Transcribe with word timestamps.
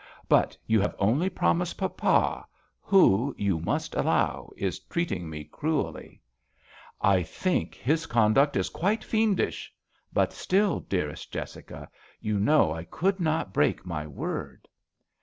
"But 0.27 0.57
you 0.65 0.81
have 0.81 0.95
only 0.97 1.29
promised 1.29 1.77
papa, 1.77 2.47
who, 2.81 3.35
you 3.37 3.59
must 3.59 3.93
allow, 3.93 4.49
is 4.57 4.79
treating 4.79 5.29
me 5.29 5.43
cruelly." 5.43 6.23
I 6.99 7.21
think 7.21 7.75
his 7.75 8.07
conduct 8.07 8.55
is 8.55 8.69
quite 8.69 9.03
fiendish; 9.03 9.71
but 10.11 10.33
still, 10.33 10.79
dearest 10.79 11.31
Jessica, 11.31 11.87
you 12.19 12.39
know 12.39 12.73
I 12.73 12.83
could 12.85 13.19
not 13.19 13.53
break 13.53 13.85
my 13.85 14.07
word." 14.07 14.67